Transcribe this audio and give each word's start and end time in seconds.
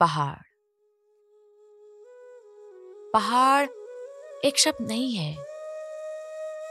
पहाड़। 0.00 0.42
पहाड़ 3.12 3.66
एक 4.44 4.58
शब्द 4.58 4.86
नहीं 4.88 5.14
है, 5.14 5.34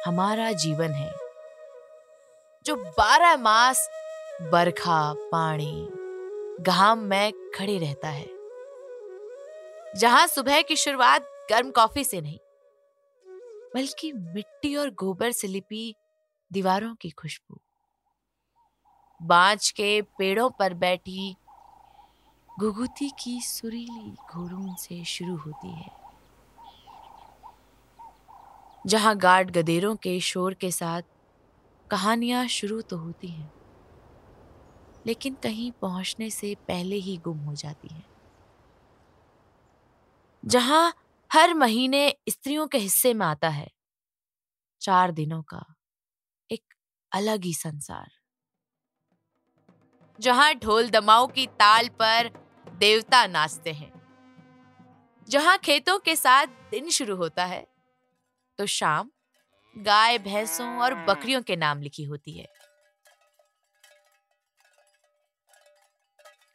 हमारा 0.05 0.51
जीवन 0.53 0.91
है, 0.91 1.11
जो 2.65 2.75
बारह 2.75 3.35
मास 3.37 3.87
बरखा, 4.41 5.13
पानी, 5.31 5.87
घाम 6.63 6.99
में 6.99 7.31
खड़े 7.55 7.77
रहता 7.77 8.09
है। 8.09 8.27
जहाँ 9.95 10.25
सुबह 10.27 10.61
की 10.61 10.75
शुरुआत 10.75 11.27
गर्म 11.49 11.71
कॉफ़ी 11.71 12.03
से 12.03 12.21
नहीं, 12.21 12.39
बल्कि 13.75 14.11
मिट्टी 14.13 14.75
और 14.75 14.89
गोबर 14.93 15.31
से 15.31 15.47
लिपी 15.47 15.95
दीवारों 16.51 16.93
की 16.95 17.09
खुशबू। 17.09 17.59
बांच 19.19 19.69
के 19.69 20.01
पेड़ों 20.17 20.49
पर 20.49 20.73
बैठी 20.75 21.35
घुघुती 22.57 23.09
की 23.19 23.39
सुरीली 23.41 24.11
घोड़ून 24.29 24.73
से 24.75 25.03
शुरू 25.05 25.35
होती 25.37 25.71
है। 25.73 25.89
जहाँ 28.85 29.15
गार्ड 29.17 29.51
गदेरों 29.51 29.95
के 29.95 30.19
शोर 30.19 30.53
के 30.53 30.71
साथ 30.71 31.01
कहानियाँ 31.89 32.45
शुरू 32.47 32.81
तो 32.81 32.97
होती 32.97 33.27
हैं, 33.27 33.51
लेकिन 35.05 35.35
कहीं 35.43 35.71
पहुँचने 35.81 36.29
से 36.29 36.53
पहले 36.67 36.95
ही 36.95 37.17
गुम 37.17 37.37
हो 37.39 37.53
जाती 37.55 37.93
हैं। 37.93 38.05
जहाँ 40.43 40.93
हर 41.31 41.53
महीने 41.53 42.09
स्त्रियों 42.29 42.67
के 42.67 42.77
हिस्से 42.77 43.13
में 43.13 43.25
आता 43.25 43.49
है, 43.49 43.69
चार 44.81 45.11
दिनों 45.11 45.41
का 45.43 45.63
एक 46.49 46.73
अलग 47.11 47.45
ही 47.45 47.53
संसार। 47.53 48.11
जहाँ 50.19 50.53
ढोल 50.55 50.89
दमाऊ 50.89 51.27
की 51.27 51.47
ताल 51.47 51.89
पर 52.01 52.31
देवता 52.77 53.25
नाचते 53.27 53.71
हैं। 53.73 53.91
जहाँ 55.27 55.57
खेतों 55.57 55.97
के 55.99 56.15
साथ 56.15 56.47
दिन 56.71 56.89
शुरू 56.89 57.15
होता 57.15 57.45
है 57.45 57.65
तो 58.59 58.65
शाम 58.65 59.09
गाय, 59.75 60.17
भैंसों 60.17 60.67
और 60.77 60.93
बकरियों 61.05 61.41
के 61.41 61.55
नाम 61.55 61.81
लिखी 61.81 62.03
होती 62.03 62.37
है। 62.37 62.45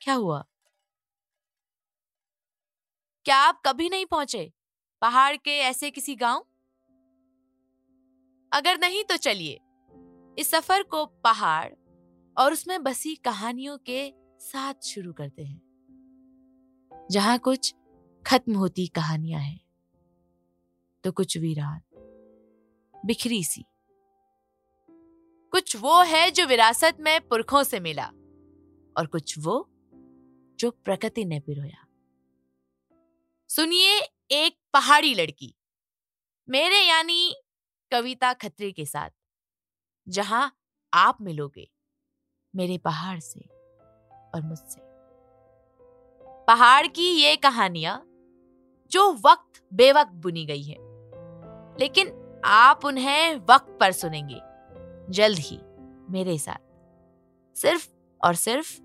क्या 0.03 0.15
हुआ? 0.15 0.43
क्या 3.27 3.37
आप 3.37 3.61
कभी 3.67 3.89
नहीं 3.89 4.07
पहुँचे 4.07 4.53
पहाड़ 5.03 5.37
के 5.37 5.59
ऐसे 5.59 5.91
किसी 5.91 6.15
गाँव? 6.17 6.45
अगर 8.53 8.79
नहीं 8.79 9.05
तो 9.05 9.17
चलिए, 9.17 9.61
इस 10.39 10.51
सफ़र 10.51 10.83
को 10.83 11.05
पहाड़ 11.25 11.73
और 12.37 12.53
उसमें 12.53 12.83
बसी 12.83 13.15
कहानियों 13.17 13.77
के 13.79 14.13
साथ 14.41 14.85
शुरू 14.85 15.13
करते 15.13 15.45
हैं। 15.45 15.72
जहाँ 17.11 17.39
कुछ 17.39 17.75
खत्म 18.27 18.55
होती 18.55 18.87
कहानियाँ 18.87 19.41
हैं। 19.41 19.61
तो 21.05 21.13
कुछ 21.13 21.37
वीरान 21.39 21.81
बिखरी 23.07 23.45
सी। 23.45 23.65
कुछ 25.53 25.77
वो 25.77 26.03
है 26.03 26.31
जो 26.31 26.47
विरासत 26.47 26.97
में 27.01 27.21
पुरखों 27.29 27.63
से 27.63 27.81
मिला 27.81 28.07
और 28.97 29.07
कुछ 29.07 29.39
वो 29.39 29.69
जो 30.59 30.71
प्रकृति 30.71 31.25
ने 31.25 31.41
पिरोया 31.41 31.87
सुनिए 33.51 33.99
एक 34.31 34.57
पहाड़ी 34.73 35.15
लड़की, 35.15 35.55
मेरे 36.49 36.79
यानी 36.79 37.35
कविता 37.93 38.33
खत्री 38.33 38.73
के 38.73 38.87
साथ, 38.87 39.11
जहाँ 40.09 40.53
आप 40.93 41.19
मिलोगे 41.21 41.69
मेरे 42.55 42.79
पहाड़ 42.79 43.19
से 43.21 43.41
और 44.35 44.43
मुझसे। 44.43 44.92
पहाड़ 46.49 46.87
की 46.87 47.15
ये 47.23 47.37
कहानियाँ 47.37 48.05
जो 48.91 49.13
वक्त 49.13 49.63
बेवक्त 49.75 50.13
बुनी 50.13 50.47
गई 50.47 50.63
है। 50.63 50.77
लेकिन 51.81 52.41
आप 52.45 52.81
उन्हें 52.85 53.37
वक्त 53.37 53.77
पर 53.81 53.93
सुनेंगे, 53.93 54.41
जल्द 55.13 55.39
ही, 55.39 55.61
मेरे 56.11 56.39
साथ। 56.39 56.59
सिर्फ़ 57.59 57.89
और 58.25 58.35
सिर्फ़ 58.35 58.83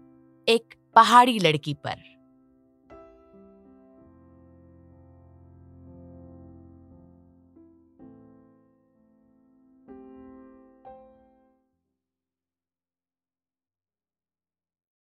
एक 0.48 0.76
पहाड़ी 0.96 1.40
लड़की 1.40 1.74
पर। 1.74 2.17